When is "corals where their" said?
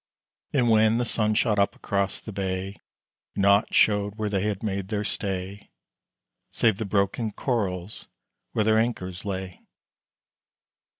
7.31-8.79